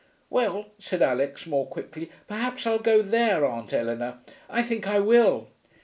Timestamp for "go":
2.79-3.03